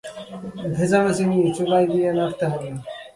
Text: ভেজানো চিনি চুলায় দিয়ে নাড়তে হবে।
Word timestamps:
ভেজানো 0.75 1.11
চিনি 1.17 1.37
চুলায় 1.57 1.87
দিয়ে 1.91 2.09
নাড়তে 2.17 2.45
হবে। 2.51 2.69